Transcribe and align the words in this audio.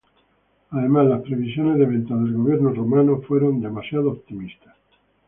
Además, 0.71 1.05
las 1.05 1.21
previsiones 1.21 1.77
de 1.77 1.85
ventas 1.85 2.19
del 2.23 2.33
Gobierno 2.33 2.71
Rumano 2.73 3.21
fueron 3.21 3.61
demasiado 3.61 4.09
optimistas. 4.09 4.75